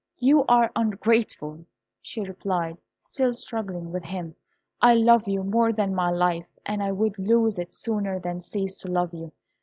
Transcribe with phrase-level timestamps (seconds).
[0.17, 1.63] "You are ungrateful,"
[2.01, 4.35] she replied, still struggling with him;
[4.81, 8.75] "I love you more than my life, and I would lose it sooner than cease
[8.77, 9.31] to love you.